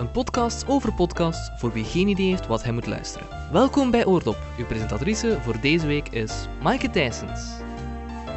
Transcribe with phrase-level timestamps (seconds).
[0.00, 3.26] een podcast over podcasts voor wie geen idee heeft wat hij moet luisteren.
[3.52, 4.36] Welkom bij Oordop.
[4.58, 7.40] Uw presentatrice voor deze week is Maaike Thijsens.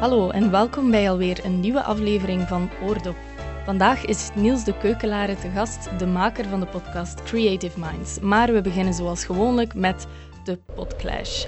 [0.00, 3.16] Hallo en welkom bij alweer een nieuwe aflevering van Oordop.
[3.64, 8.18] Vandaag is Niels de Keukelare te gast, de maker van de podcast Creative Minds.
[8.20, 10.06] Maar we beginnen zoals gewoonlijk met
[10.44, 11.46] de Podclash.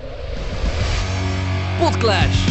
[1.79, 2.45] Podclash!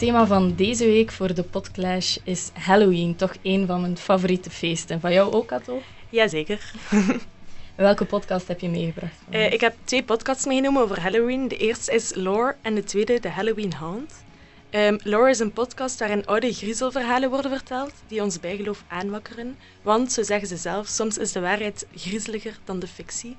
[0.00, 4.50] Het thema van deze week voor de Podclash is Halloween, toch een van mijn favoriete
[4.50, 5.00] feesten.
[5.00, 5.82] Van jou ook, Atto?
[6.08, 6.72] Jazeker.
[7.74, 9.14] Welke podcast heb je meegebracht?
[9.30, 11.48] Uh, ik heb twee podcasts meegenomen over Halloween.
[11.48, 14.24] De eerste is Lore en de tweede de Halloween Hound.
[14.70, 19.56] Um, Lore is een podcast waarin oude griezelverhalen worden verteld die ons bijgeloof aanwakkeren.
[19.82, 23.36] Want, zo zeggen ze zelf, soms is de waarheid griezeliger dan de fictie.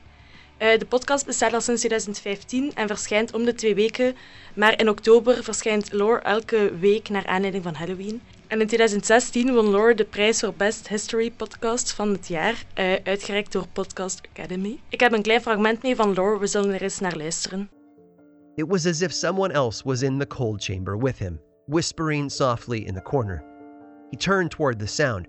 [0.61, 4.15] Uh, de podcast bestaat al sinds 2015 en verschijnt om de twee weken.
[4.55, 8.21] Maar in oktober verschijnt Lore elke week naar aanleiding van Halloween.
[8.47, 12.95] En in 2016 won Lore de prijs voor Best History Podcast van het jaar, uh,
[13.03, 14.79] uitgereikt door Podcast Academy.
[14.89, 17.69] Ik heb een klein fragment mee van Lore, we zullen er eens naar luisteren.
[18.55, 22.77] It was as if someone else was in the cold chamber with him, whispering softly
[22.77, 23.43] in the corner.
[24.09, 25.27] He turned toward the sound,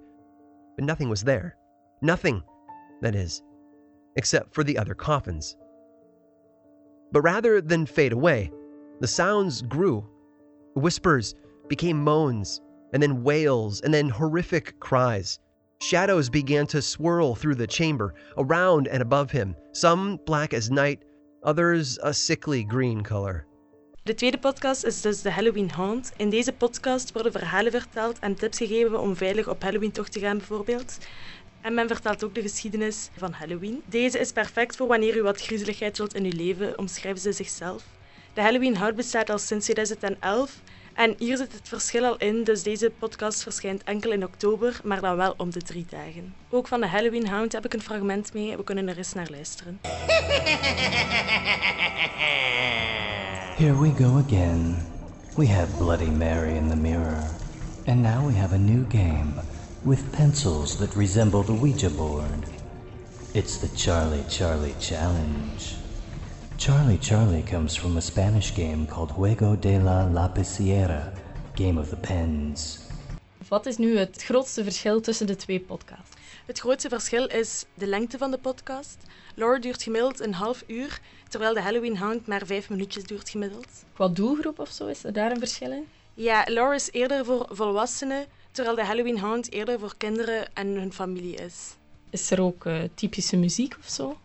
[0.76, 1.54] but nothing was there.
[2.00, 2.42] Nothing,
[3.00, 3.42] that is,
[4.16, 5.56] except for the other coffins.
[7.12, 8.50] But rather than fade away,
[9.00, 10.06] the sounds grew.
[10.74, 11.34] Whispers
[11.68, 12.60] became moans,
[12.92, 15.38] and then wails, and then horrific cries.
[15.80, 21.02] Shadows began to swirl through the chamber, around and above him, some black as night,
[21.42, 23.46] others a sickly green color.
[24.04, 26.12] De tweede podcast is dus de Halloween Haunt.
[26.16, 30.36] In deze podcast worden verhalen verteld en tips gegeven om veilig op Halloween-tocht te gaan,
[30.36, 30.98] bijvoorbeeld.
[31.62, 33.82] En men vertelt ook de geschiedenis van Halloween.
[33.86, 37.84] Deze is perfect voor wanneer u wat griezeligheid wilt in uw leven, omschrijven ze zichzelf.
[38.34, 40.60] De Halloween Hout bestaat al sinds 2011
[40.94, 45.00] en hier zit het verschil al in, dus deze podcast verschijnt enkel in oktober, maar
[45.00, 46.34] dan wel om de drie dagen.
[46.50, 49.28] Ook van de Halloween Hound heb ik een fragment mee, we kunnen er eens naar
[49.30, 49.80] luisteren.
[53.56, 54.76] Here we go again.
[55.36, 57.18] We have Bloody Mary in the mirror.
[57.86, 59.32] And now we have a new game
[59.84, 62.46] with pencils that resemble the Ouija board.
[63.34, 65.76] It's the Charlie Charlie Challenge.
[66.56, 71.12] Charlie Charlie comes from a Spanish game called Juego de la Lapiciera,
[71.54, 72.78] Game of the Pens.
[73.48, 76.16] Wat is nu het grootste verschil tussen de twee podcasts?
[76.46, 78.96] Het grootste verschil is de lengte van de podcast.
[79.34, 83.84] Lore duurt gemiddeld een half uur, terwijl de Halloween Hound maar vijf minuutjes duurt gemiddeld.
[83.94, 85.88] Qua doelgroep of zo, is er daar een verschil in?
[86.14, 90.92] Ja, Lore is eerder voor volwassenen, terwijl de Halloween Hound eerder voor kinderen en hun
[90.92, 91.76] familie is.
[92.10, 94.18] Is er ook uh, typische muziek of zo?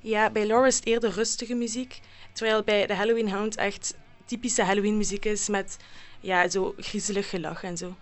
[0.00, 2.00] Ja, bij Lore is het eerder rustige muziek,
[2.32, 5.76] terwijl bij de Halloween Hound echt typische Halloween muziek is met
[6.20, 7.94] ja, zo griezelig gelach en zo.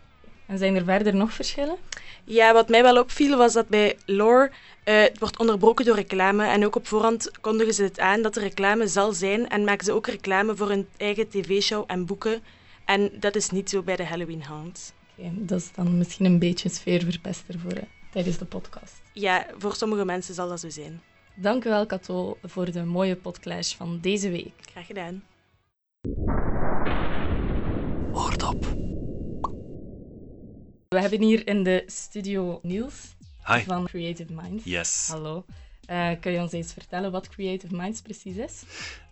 [0.47, 1.77] En zijn er verder nog verschillen?
[2.25, 4.51] Ja, wat mij wel opviel was dat bij Lore
[4.85, 6.47] uh, het wordt onderbroken door reclame.
[6.47, 9.49] En ook op voorhand kondigen ze het aan dat er reclame zal zijn.
[9.49, 12.43] En maken ze ook reclame voor hun eigen tv-show en boeken.
[12.85, 14.93] En dat is niet zo bij de Halloween Hound.
[15.19, 19.01] Okay, dat is dan misschien een beetje sfeerverpester voor uh, tijdens de podcast.
[19.13, 21.01] Ja, voor sommige mensen zal dat zo zijn.
[21.37, 24.53] Dank u wel, Kato, voor de mooie podclash van deze week.
[24.71, 25.23] Graag gedaan.
[28.13, 28.65] Oordop.
[30.89, 33.61] We hebben hier in de studio Niels Hi.
[33.61, 34.65] van Creative Minds.
[34.65, 35.09] Yes.
[35.11, 35.45] Hallo.
[35.91, 38.63] Uh, kun je ons eens vertellen wat Creative Minds precies is?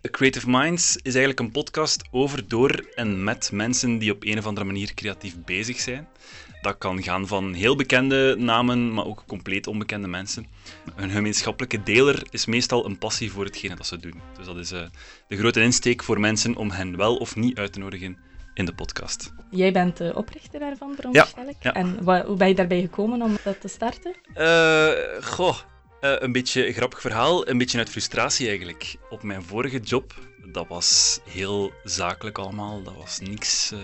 [0.01, 4.45] Creative Minds is eigenlijk een podcast over, door en met mensen die op een of
[4.45, 6.07] andere manier creatief bezig zijn.
[6.61, 10.45] Dat kan gaan van heel bekende namen, maar ook compleet onbekende mensen.
[10.95, 14.21] Een gemeenschappelijke deler is meestal een passie voor hetgene dat ze doen.
[14.37, 14.81] Dus dat is uh,
[15.27, 18.17] de grote insteek voor mensen om hen wel of niet uit te nodigen
[18.53, 19.33] in de podcast.
[19.49, 21.55] Jij bent de oprichter daarvan, veronderstel ik.
[21.59, 21.73] Ja, ja.
[21.73, 24.15] En wat, hoe ben je daarbij gekomen om dat te starten?
[24.35, 24.89] Uh,
[25.21, 25.57] goh,
[26.01, 28.95] uh, een beetje een grappig verhaal, een beetje uit frustratie eigenlijk.
[29.09, 30.13] Op mijn vorige job,
[30.45, 33.71] dat was heel zakelijk allemaal, dat was niks.
[33.71, 33.79] Uh,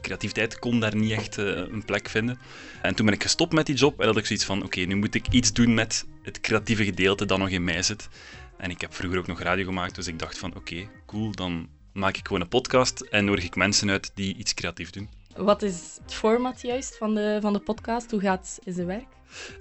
[0.00, 2.38] creativiteit kon daar niet echt uh, een plek vinden.
[2.82, 4.94] En toen ben ik gestopt met die job en had ik zoiets van, oké, nu
[4.94, 8.08] moet ik iets doen met het creatieve gedeelte dat nog in mij zit.
[8.56, 11.68] En ik heb vroeger ook nog radio gemaakt, dus ik dacht van, oké, cool, dan
[11.92, 15.08] maak ik gewoon een podcast en nodig ik mensen uit die iets creatief doen.
[15.36, 18.10] Wat is het format juist van de, van de podcast?
[18.10, 19.06] Hoe gaat het werk?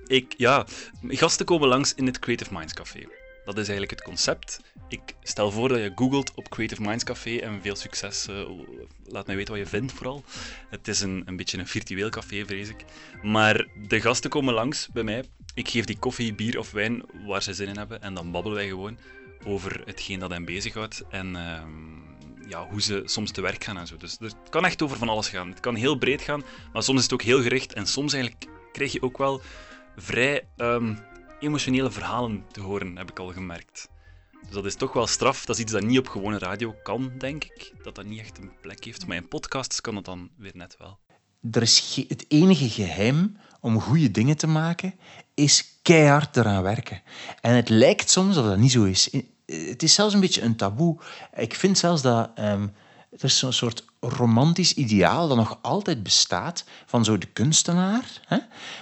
[0.08, 0.66] Ik, ja,
[1.08, 3.00] gasten komen langs in het Creative Minds Café.
[3.46, 4.60] Dat is eigenlijk het concept.
[4.88, 8.28] Ik stel voor dat je googelt op Creative Minds Café en veel succes.
[8.30, 8.50] Uh,
[9.06, 10.24] laat mij weten wat je vindt vooral.
[10.70, 12.86] Het is een, een beetje een virtueel café, vrees ik.
[13.22, 15.24] Maar de gasten komen langs bij mij.
[15.54, 18.02] Ik geef die koffie, bier of wijn waar ze zin in hebben.
[18.02, 18.98] En dan babbelen wij gewoon
[19.46, 21.04] over hetgeen dat hen bezighoudt.
[21.10, 21.64] En uh,
[22.52, 23.98] ja, hoe ze soms te werk gaan en zo.
[23.98, 25.50] Dus het kan echt over van alles gaan.
[25.50, 26.44] Het kan heel breed gaan,
[26.74, 29.42] maar soms is het ook heel gericht en soms eigenlijk krijg je ook wel
[29.96, 30.96] vrij ehm,
[31.40, 33.90] emotionele verhalen te horen, heb ik al gemerkt.
[34.42, 35.46] Dus dat is toch wel straf.
[35.46, 37.74] Dat is iets dat niet op gewone radio kan, denk ik.
[37.84, 39.08] Dat dat niet echt een plek heeft.
[39.08, 41.00] Maar in podcasts kan dat dan weer net wel.
[41.52, 44.94] Er is het enige geheim om goede dingen te maken,
[45.34, 47.02] is keihard eraan werken.
[47.42, 49.10] En het lijkt soms of dat niet zo is.
[49.52, 50.98] Het is zelfs een beetje een taboe.
[51.36, 52.74] Ik vind zelfs dat um,
[53.12, 58.22] er is zo'n soort romantisch ideaal dat nog altijd bestaat van zo de kunstenaar.
[58.26, 58.38] Hè?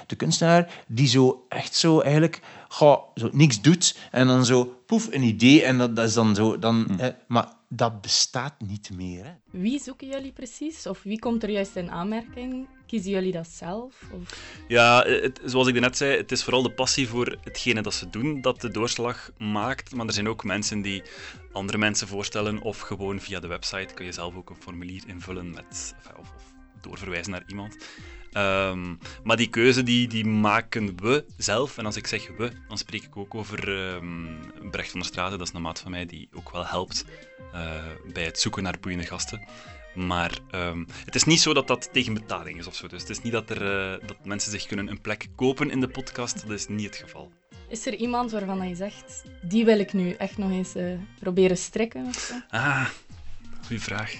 [0.08, 5.08] De kunstenaar die zo echt zo eigenlijk goh, zo niks doet en dan zo poef
[5.12, 6.60] een idee en dat, dat is dan zo.
[6.60, 7.12] Dan, hm.
[7.28, 9.26] maar dat bestaat niet meer.
[9.26, 9.32] Hè?
[9.52, 10.88] Wie zoeken jullie precies?
[10.88, 12.68] Of wie komt er juist in aanmerking?
[12.90, 13.96] Kiezen jullie dat zelf?
[14.12, 14.22] Of?
[14.68, 18.10] Ja, het, zoals ik net zei, het is vooral de passie voor hetgene dat ze
[18.10, 19.96] doen dat de doorslag maakt.
[19.96, 21.04] Maar er zijn ook mensen die
[21.52, 25.50] andere mensen voorstellen of gewoon via de website kun je zelf ook een formulier invullen
[25.50, 27.78] met, of, of doorverwijzen naar iemand.
[28.34, 31.78] Um, maar die keuze die, die maken we zelf.
[31.78, 34.40] En als ik zeg we, dan spreek ik ook over um,
[34.72, 35.38] Brecht van der Straten.
[35.38, 37.06] Dat is een maat van mij die ook wel helpt
[37.54, 37.84] uh,
[38.14, 39.48] bij het zoeken naar boeiende gasten.
[39.96, 42.88] Maar um, het is niet zo dat dat tegen betaling is of zo.
[42.88, 45.80] Dus het is niet dat, er, uh, dat mensen zich kunnen een plek kopen in
[45.80, 46.48] de podcast.
[46.48, 47.32] Dat is niet het geval.
[47.70, 51.58] Is er iemand waarvan je zegt, die wil ik nu echt nog eens uh, proberen
[51.58, 52.06] strekken?
[52.06, 52.34] Of zo?
[52.50, 52.88] Ah,
[53.66, 54.14] goede vraag.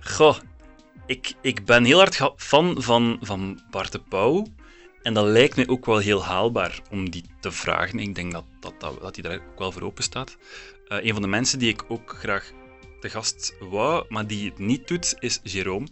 [0.00, 0.38] Goh,
[1.06, 4.46] ik, ik ben heel hard fan van, van Bart de Pauw.
[5.02, 7.98] En dat lijkt me ook wel heel haalbaar om die te vragen.
[7.98, 10.36] Ik denk dat, dat, dat, dat hij daar ook wel voor open staat.
[10.88, 12.52] Uh, een van de mensen die ik ook graag
[13.02, 15.86] te gast wou, maar die het niet doet, is Jérôme,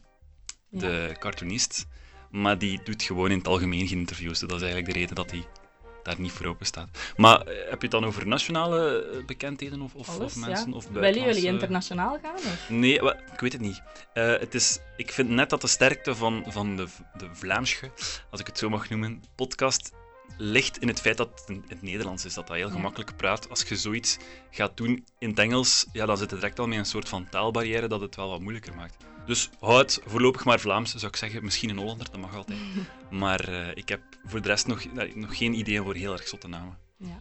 [0.68, 1.86] de cartoonist.
[2.30, 4.38] Maar die doet gewoon in het algemeen geen interviews.
[4.38, 5.44] Dus dat is eigenlijk de reden dat hij
[6.02, 6.88] daar niet voor open staat.
[7.16, 10.70] Maar eh, heb je het dan over nationale eh, bekendheden of, of, of mensen?
[10.70, 10.76] Ja.
[10.76, 12.34] Of Willen jullie internationaal gaan?
[12.34, 12.68] Of?
[12.68, 12.94] Nee,
[13.32, 13.82] ik weet het niet.
[14.14, 16.86] Uh, het is, ik vind net dat de sterkte van, van de,
[17.16, 17.90] de Vlaamsche,
[18.30, 19.92] als ik het zo mag noemen, podcast
[20.36, 22.34] ligt in het feit dat het in het Nederlands is.
[22.34, 23.48] Dat dat heel gemakkelijk praat.
[23.48, 24.18] Als je zoiets
[24.50, 27.28] gaat doen in het Engels, ja, dan zit het direct al met een soort van
[27.28, 28.96] taalbarrière dat het wel wat moeilijker maakt.
[29.26, 31.44] Dus houd voorlopig maar Vlaams, zou ik zeggen.
[31.44, 32.58] Misschien een Hollander, dat mag altijd.
[33.10, 34.84] Maar uh, ik heb voor de rest nog,
[35.14, 36.78] nog geen ideeën voor heel erg zotte namen.
[36.96, 37.20] Ja.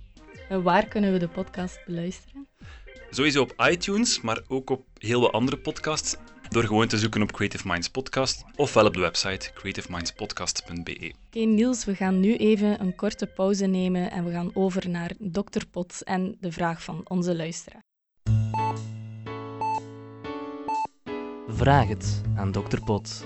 [0.50, 2.48] En waar kunnen we de podcast beluisteren?
[3.10, 6.16] Sowieso op iTunes, maar ook op heel wat andere podcasts.
[6.50, 11.14] Door gewoon te zoeken op Creative Minds Podcast ofwel op de website creativemindspodcast.be.
[11.28, 15.12] Oké Niels, we gaan nu even een korte pauze nemen en we gaan over naar
[15.20, 15.66] Dr.
[15.72, 17.82] Pot en de vraag van onze luisteraar.
[21.48, 22.80] Vraag het aan Dr.
[22.86, 23.26] Pot.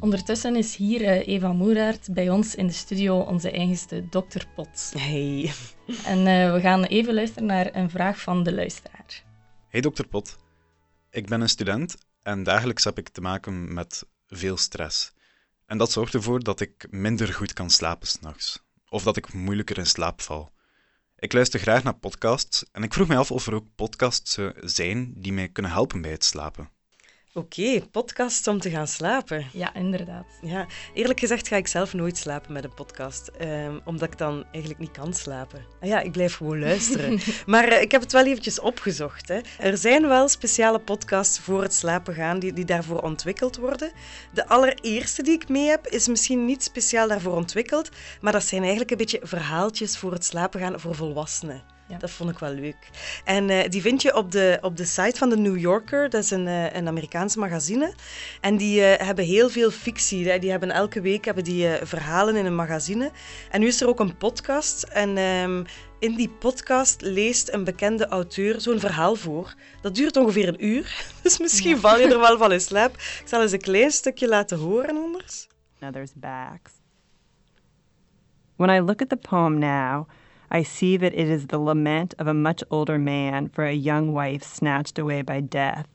[0.00, 4.44] Ondertussen is hier uh, Eva Moeraert bij ons in de studio, onze eigenste Dr.
[4.54, 4.92] Pot.
[4.96, 5.52] Hey.
[6.04, 9.22] En uh, we gaan even luisteren naar een vraag van de luisteraar.
[9.68, 10.06] Hey Dr.
[10.06, 10.38] Pot.
[11.10, 15.12] Ik ben een student en dagelijks heb ik te maken met veel stress.
[15.66, 18.62] En dat zorgt ervoor dat ik minder goed kan slapen s'nachts.
[18.88, 20.52] Of dat ik moeilijker in slaap val.
[21.16, 25.12] Ik luister graag naar podcasts en ik vroeg me af of er ook podcasts zijn
[25.16, 26.70] die mij kunnen helpen bij het slapen.
[27.34, 29.46] Oké, okay, podcast om te gaan slapen.
[29.52, 30.26] Ja, inderdaad.
[30.40, 34.44] Ja, eerlijk gezegd ga ik zelf nooit slapen met een podcast, ehm, omdat ik dan
[34.50, 35.64] eigenlijk niet kan slapen.
[35.80, 37.18] Ah ja, ik blijf gewoon luisteren.
[37.46, 39.28] maar uh, ik heb het wel eventjes opgezocht.
[39.28, 39.40] Hè.
[39.58, 43.92] Er zijn wel speciale podcasts voor het slapen gaan die, die daarvoor ontwikkeld worden.
[44.32, 47.88] De allereerste die ik mee heb is misschien niet speciaal daarvoor ontwikkeld,
[48.20, 51.78] maar dat zijn eigenlijk een beetje verhaaltjes voor het slapen gaan voor volwassenen.
[51.90, 51.98] Ja.
[51.98, 52.90] Dat vond ik wel leuk.
[53.24, 56.10] En uh, die vind je op de, op de site van de New Yorker.
[56.10, 57.94] Dat is een, uh, een Amerikaanse magazine.
[58.40, 60.38] En die uh, hebben heel veel fictie.
[60.38, 63.10] Die hebben elke week hebben die, verhalen in een magazine.
[63.50, 64.82] En nu is er ook een podcast.
[64.82, 65.64] En um,
[65.98, 69.54] in die podcast leest een bekende auteur zo'n verhaal voor.
[69.80, 71.04] Dat duurt ongeveer een uur.
[71.22, 71.80] Dus misschien ja.
[71.80, 72.94] val je er wel van in slaap.
[72.94, 75.48] Ik zal eens een klein stukje laten horen anders.
[75.80, 76.72] Now there's backs.
[78.56, 80.06] When I look at the poem now...
[80.50, 84.12] I see that it is the lament of a much older man for a young
[84.12, 85.86] wife snatched away by death,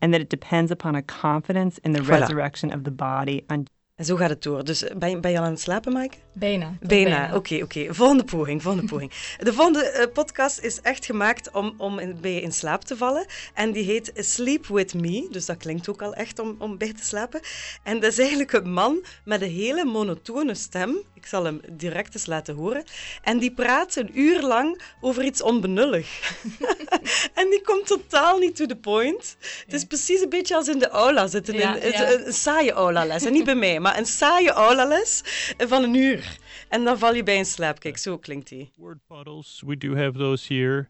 [0.00, 2.20] and that it depends upon a confidence in the voilà.
[2.20, 3.66] resurrection of the body on
[4.04, 4.64] zo gaat het door.
[4.64, 6.16] Dus ben je, ben je al aan het slapen, Mike?
[6.38, 6.76] Bijna.
[6.80, 7.36] Bijna, oké, oké.
[7.36, 7.94] Okay, okay.
[7.94, 9.12] Volgende poging, volgende poging.
[9.38, 12.96] De volgende uh, podcast is echt gemaakt om, om in, bij je in slaap te
[12.96, 13.26] vallen.
[13.54, 15.28] En die heet Sleep With Me.
[15.30, 17.40] Dus dat klinkt ook al echt om, om bij te slapen.
[17.82, 20.96] En dat is eigenlijk een man met een hele monotone stem.
[21.14, 22.84] Ik zal hem direct eens laten horen.
[23.22, 26.32] En die praat een uur lang over iets onbenullig.
[27.40, 29.36] en die komt totaal niet to the point.
[29.64, 31.54] Het is precies een beetje als in de aula zitten.
[31.54, 32.12] Ja, in, ja.
[32.12, 33.24] Een, een saaie aula-les.
[33.24, 35.22] En niet bij mij, maar een saaie aula-les
[35.56, 36.27] van een uur.
[36.68, 37.78] En dan val je bij in slaap.
[37.78, 38.70] Kijk, zo klinkt die.
[38.76, 40.88] Word puddles, we do have those here.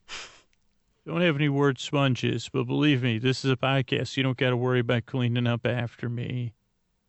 [1.05, 4.15] Don't have any word sponges, but believe me, this is a podcast.
[4.15, 6.53] You don't got to worry about cleaning up after me.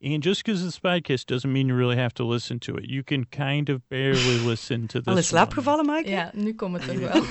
[0.01, 2.85] And just because it's podcast doesn't mean you really have to listen to it.
[2.89, 5.07] You can kind of barely listen to this.
[5.07, 6.09] Al in slaap gevallen, Maaike?
[6.09, 7.11] Ja, nu komt het er wel.
[7.11, 7.25] to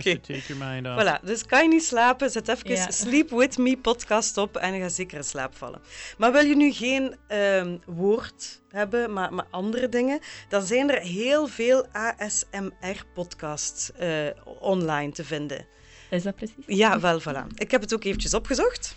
[0.02, 1.02] take your mind off.
[1.02, 2.90] Voilà, dus kan je niet slapen, zet even Ja.
[2.90, 5.80] Sleep With Me podcast op en je gaat zeker in slaap vallen.
[6.18, 11.00] Maar wil je nu geen ehm, woord hebben, maar, maar andere dingen, dan zijn er
[11.00, 14.26] heel veel ASMR-podcasts eh,
[14.60, 15.66] online te vinden.
[16.10, 16.54] Is dat precies?
[16.66, 17.46] Ja, wel, voilà.
[17.54, 18.96] Ik heb het ook eventjes opgezocht.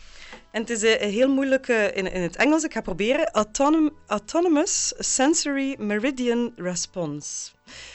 [0.52, 2.64] En het is eh, heel moeilijk eh, in, in het Engels.
[2.64, 3.32] Ik ga proberen.
[3.32, 7.52] Autonom- Autonomous Sensory Meridian Response.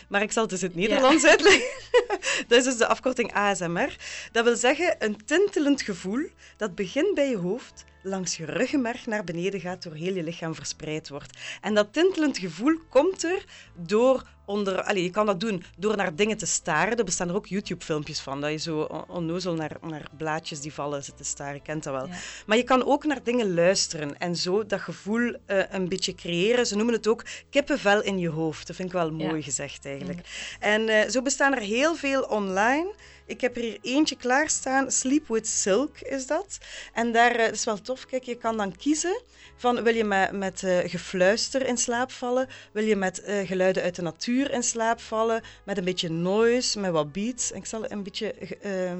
[0.08, 1.68] Maar ik zal het dus in het Nederlands uitleggen.
[2.48, 3.96] dat is dus de afkorting ASMR.
[4.32, 9.24] Dat wil zeggen een tintelend gevoel dat begint bij je hoofd, langs je ruggenmerg naar
[9.24, 11.38] beneden gaat, door heel je lichaam verspreid wordt.
[11.60, 14.82] En dat tintelend gevoel komt er door onder...
[14.82, 16.96] Allee, je kan dat doen door naar dingen te staren.
[16.98, 20.72] Er bestaan er ook YouTube-filmpjes van, dat je zo on- onnozel naar, naar blaadjes die
[20.72, 21.54] vallen zit te staren.
[21.54, 22.06] Je kent dat wel.
[22.06, 22.14] Ja.
[22.46, 26.66] Maar je kan ook naar dingen luisteren en zo dat gevoel eh, een beetje creëren.
[26.66, 28.66] Ze noemen het ook kippenvel in je hoofd.
[28.66, 29.26] Dat vind ik wel Ja.
[29.26, 30.26] mooi gezegd eigenlijk.
[30.60, 32.94] En eh, zo bestaan er heel veel online.
[33.26, 34.90] Ik heb er hier eentje klaarstaan.
[34.90, 36.58] Sleep with Silk is dat.
[36.92, 38.06] En daar eh, is wel tof.
[38.06, 39.20] Kijk, je kan dan kiezen
[39.56, 42.48] van wil je met, met eh, gefluister in slaap vallen?
[42.72, 45.42] Wil je met geluiden uit de natuur in slaap vallen?
[45.64, 47.52] Met een beetje noise, met wat beats.
[47.52, 48.34] En ik zal een beetje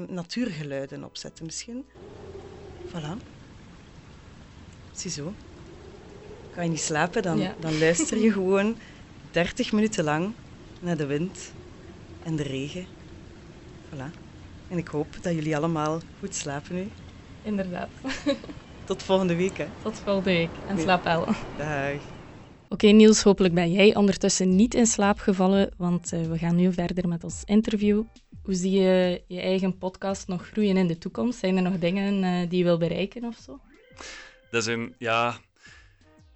[0.07, 1.85] natuurgeluiden opzetten misschien.
[2.87, 3.35] Voilà.
[4.91, 5.33] Ziezo.
[6.53, 7.55] Kan je niet slapen, dan, Ja.
[7.59, 8.77] dan luister je gewoon
[9.31, 10.33] 30 minuten lang
[10.81, 11.51] naar de wind
[12.23, 12.85] en de regen.
[13.89, 14.11] Voilà.
[14.69, 16.87] En ik hoop dat jullie allemaal goed slapen nu.
[17.43, 17.89] Inderdaad.
[18.85, 19.67] Tot volgende week, hè.
[19.81, 20.49] Tot volgende week.
[20.67, 21.25] En slaap wel.
[21.57, 22.01] Dag.
[22.69, 26.73] Oké, Niels, hopelijk ben jij ondertussen niet in slaap gevallen, want eh, we gaan nu
[26.73, 28.03] verder met ons interview.
[28.43, 31.39] Hoe zie je je eigen podcast nog groeien in de toekomst?
[31.39, 33.59] Zijn er nog dingen eh, die je wil bereiken of zo?
[34.51, 35.37] Dat is een, ja...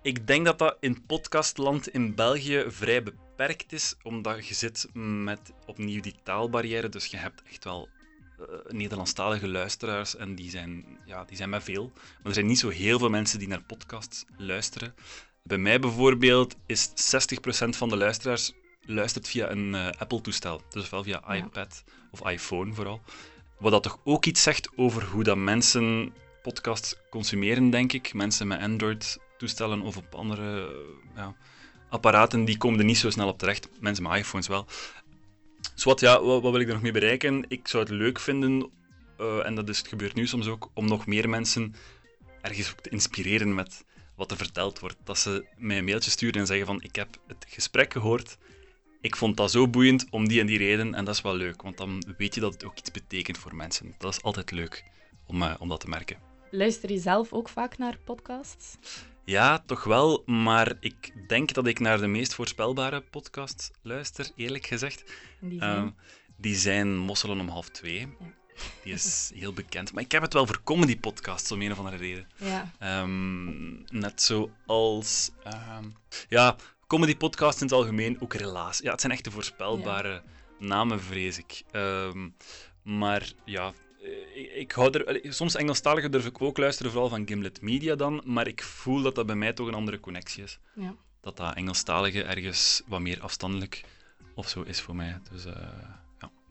[0.04, 4.88] Ik denk dat dat in podcastland in België vrij beperkt is, omdat je zit
[5.24, 6.90] met opnieuw die taalbarrière.
[6.90, 7.90] Dus je hebt echt wel
[8.40, 11.92] eh, Nederlandstalige luisteraars en die zijn, ja, die zijn met veel.
[11.94, 14.94] Maar er zijn niet zo heel veel mensen die naar podcasts luisteren.
[15.44, 20.62] Bij mij bijvoorbeeld is 60% van de luisteraars luistert via een eh, Apple-toestel.
[20.70, 21.34] Dus ofwel via Ja.
[21.34, 23.02] iPad of iPhone vooral.
[23.60, 28.14] Wat dat toch ook iets zegt over hoe dat mensen podcasts consumeren, denk ik.
[28.14, 30.76] Mensen met Android-toestellen of op andere
[31.16, 31.36] ja,
[31.92, 33.70] apparaten, die komen er niet zo snel op terecht.
[33.80, 34.66] Mensen met iPhones wel.
[35.74, 37.46] Dus wat, ja, wat, wil ik er nog mee bereiken?
[37.48, 38.70] Ik zou het leuk vinden,
[39.18, 41.76] eh, en dat is, het gebeurt nu soms ook, om nog meer mensen
[42.42, 44.98] ergens ook te inspireren met wat er verteld wordt.
[45.04, 48.38] Dat ze mij een mailtje sturen en zeggen van, ik heb het gesprek gehoord,
[49.02, 51.62] ik vond dat zo boeiend om die en die reden, en dat is wel leuk,
[51.62, 53.96] want dan weet je dat het ook iets betekent voor mensen.
[53.98, 54.84] Dat is altijd leuk
[55.26, 56.18] om, eh, om dat te merken.
[56.52, 58.78] Luister je zelf ook vaak naar podcasts?
[59.25, 64.66] Ja, toch wel, maar ik denk dat ik naar de meest voorspelbare podcast luister, eerlijk
[64.66, 65.04] gezegd.
[65.40, 65.86] Die zijn?
[65.86, 65.92] Eh,
[66.36, 68.08] die zijn Mosselen om half twee.
[68.84, 69.94] Die is heel bekend.
[69.94, 72.28] Maar ik heb het wel voor comedy podcasts om een of andere reden.
[72.36, 72.72] Ja.
[72.80, 75.32] Ehm, net zoals...
[75.44, 75.86] ehm
[76.30, 76.56] ja,
[76.88, 78.78] comedy podcasts in het algemeen, ook relaas.
[78.78, 80.22] Ja, het zijn echt de voorspelbare
[80.60, 81.63] namen, vrees ik.
[81.72, 82.30] Ehm,
[82.84, 83.74] maar ja,
[84.34, 85.34] ik, ik hou er...
[85.34, 88.22] Soms Engelstalige durf ik ook luisteren, vooral van Gimlet Media dan.
[88.25, 90.60] Maar ik voel dat dat bij mij toch een andere connectie is.
[90.75, 90.96] Ja.
[91.22, 93.84] Dat dat Engelstalige ergens wat meer afstandelijk
[94.36, 95.20] of zo is voor mij.
[95.31, 95.46] Dus...
[95.46, 95.53] eh,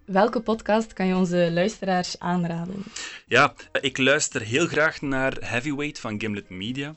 [0.05, 2.85] Welke podcast kan je onze luisteraars aanraden?
[3.27, 6.95] Ja, ik luister heel graag naar Heavyweight van Gimlet Media.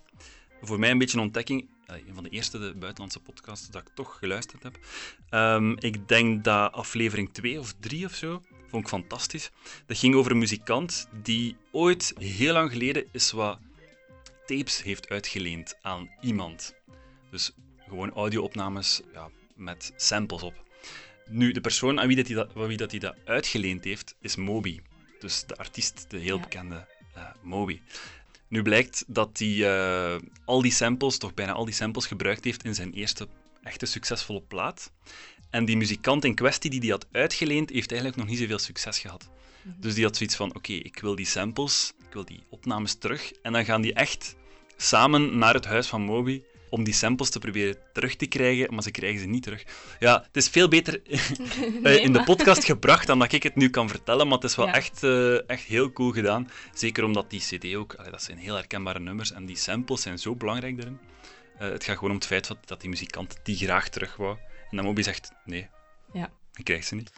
[0.62, 1.68] Voor mij een beetje een ontdekking.
[1.86, 4.78] eh, Een van de eerste de buitenlandse podcasts dat ik toch geluisterd heb.
[5.30, 8.42] Ehm, ik denk dat aflevering 2 of 3 of zo,
[8.74, 9.52] vond ik fantastisch.
[9.86, 13.60] Dat ging over een muzikant die ooit, heel lang geleden, is wat
[14.46, 16.76] tapes heeft uitgeleend aan iemand.
[17.30, 17.52] Dus
[17.88, 20.64] gewoon audio-opnames ja, met samples op.
[21.30, 24.36] Nu, de persoon aan wie dat hij dat, wie dat, hij dat uitgeleend heeft, is
[24.36, 24.80] Moby.
[25.20, 27.80] Dus de artiest, de heel bekende eh, Moby.
[28.48, 32.64] Nu blijkt dat hij eh, al die samples, toch bijna al die samples, gebruikt heeft
[32.64, 33.28] in zijn eerste
[33.64, 34.92] echte succesvolle plaat.
[35.50, 39.00] En die muzikant in kwestie die die had uitgeleend, heeft eigenlijk nog niet zoveel succes
[39.00, 39.30] gehad.
[39.64, 43.32] Dus die had zoiets van, oké, ik wil die samples, ik wil die opnames terug.
[43.42, 44.36] En dan gaan die echt
[44.78, 48.84] samen naar het huis van Moby om die samples te proberen terug te krijgen, maar
[48.84, 49.64] ze krijgen ze niet terug.
[50.00, 51.02] Ja, het is veel beter
[51.84, 54.56] eh, in de podcast gebracht dan dat ik het nu kan vertellen, maar het is
[54.56, 54.74] wel Ja.
[54.74, 56.50] echt, eh, echt heel cool gedaan.
[56.74, 60.20] Zeker omdat die cd ook, allee, dat zijn heel herkenbare nummers en die samples zijn
[60.20, 61.00] zo belangrijk daarin.
[61.64, 64.38] Eh, het gaat gewoon om het feit dat, dat die muzikant die graag terug wou.
[64.70, 65.70] En dan Moby zegt, nee,
[66.14, 66.32] Ja.
[66.56, 67.12] ik krijg ze niet.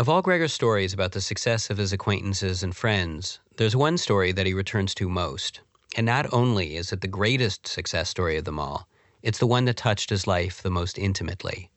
[0.00, 4.32] Of all Gregor's stories about the success of his acquaintances and friends, there's one story
[4.32, 5.64] that he returns to most
[5.96, 8.86] And not only is it the greatest success story of them all,
[9.22, 11.70] it's the one that touched his life the most intimately.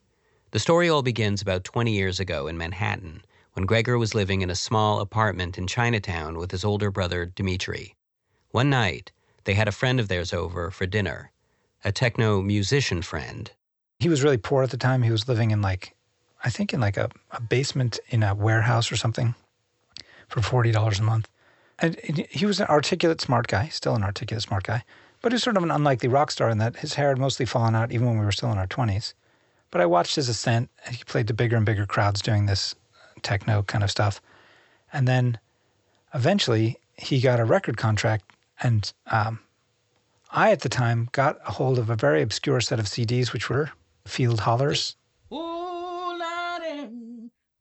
[0.51, 3.21] The story all begins about 20 years ago in Manhattan
[3.53, 7.95] when Gregor was living in a small apartment in Chinatown with his older brother Dmitri.
[8.51, 9.11] One night,
[9.43, 11.31] they had a friend of theirs over for dinner,
[11.83, 13.51] a techno musician friend.
[14.00, 15.03] He was really poor at the time.
[15.03, 15.95] He was living in like,
[16.43, 19.36] I think in like a, a basement in a warehouse or something
[20.27, 21.29] for $40 a month.
[21.79, 21.98] And
[22.29, 24.83] he was an articulate, smart guy, still an articulate, smart guy,
[25.21, 27.45] but he was sort of an unlikely rock star in that his hair had mostly
[27.45, 29.13] fallen out even when we were still in our 20s.
[29.71, 32.75] But I watched his ascent, and he played to bigger and bigger crowds doing this
[33.21, 34.21] techno kind of stuff.
[34.91, 35.38] And then
[36.13, 38.25] eventually he got a record contract,
[38.62, 39.39] and um,
[40.31, 43.50] I at the time got a hold of a very obscure set of CDs, which
[43.50, 43.71] were
[44.05, 44.95] Field Hollers.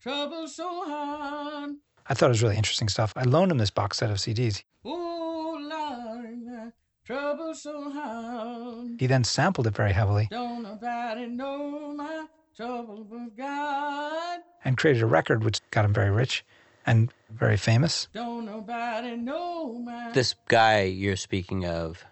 [0.01, 1.77] trouble so hard.
[2.09, 3.13] I thought it was really interesting stuff.
[3.17, 4.63] I loaned him this box set of CDs.
[4.85, 6.73] Oh, Lord,
[7.05, 9.01] trouble so hard.
[9.01, 10.29] He then sampled it very heavily.
[10.31, 14.41] Don't nobody know my trouble but God.
[14.65, 16.45] And created a record which got him very rich
[16.87, 18.09] and very famous.
[18.15, 22.05] Don't nobody know my This guy you're speaking of.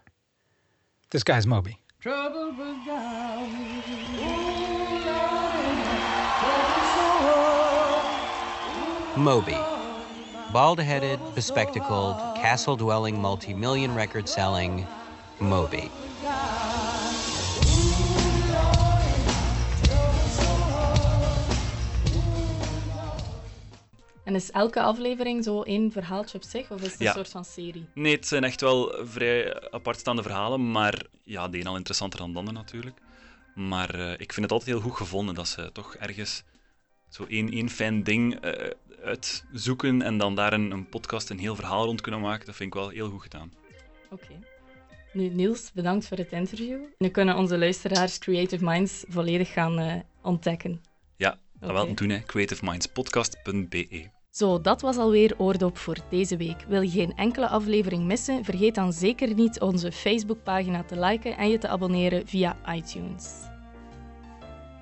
[1.11, 1.79] This guy's Moby.
[2.01, 2.75] Trouble but
[9.17, 9.57] Moby.
[10.53, 14.85] Bald headed, bespectacled, castle dwelling, multi million record selling
[15.39, 15.91] Moby.
[24.27, 27.45] En is elke aflevering zo één verhaaltje op zich, of is het een soort van
[27.45, 27.87] serie?
[27.95, 32.33] Nee, het zijn echt wel vrij apartstaande verhalen, maar ja, de een al interessanter dan
[32.33, 33.01] de ander natuurlijk.
[33.55, 36.43] Maar uh, ik vind het altijd heel goed gevonden dat ze toch ergens
[37.09, 38.53] zo één, één fijn ding uh,
[39.03, 42.47] uitzoeken en dan daar een, een, podcast een heel verhaal rond kunnen maken.
[42.47, 43.53] Dat vind ik wel heel goed gedaan.
[44.11, 44.39] Oké.
[45.13, 46.79] Nu, Niels, bedankt voor het interview.
[46.99, 50.81] Nu kunnen onze luisteraars Creative Minds volledig gaan uh, ontdekken.
[51.17, 51.85] Ja, dat okay.
[51.85, 52.23] wel doen, hè.
[52.23, 54.15] creativemindspodcast.be.
[54.37, 56.65] Zo, dat was alweer Oordop voor deze week.
[56.69, 58.45] Wil je geen enkele aflevering missen?
[58.45, 63.33] Vergeet dan zeker niet onze Facebookpagina te liken en je te abonneren via iTunes.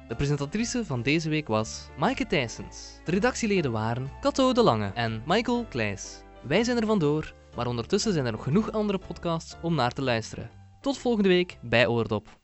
[0.08, 3.00] De presentatrice van deze week was Maaike Thijsens.
[3.04, 6.22] De redactieleden waren Kato de Lange en Michael Kleijs.
[6.42, 10.02] Wij zijn er vandoor, maar ondertussen zijn er nog genoeg andere podcasts om naar te
[10.02, 10.50] luisteren.
[10.80, 12.43] Tot volgende week bij Oordop.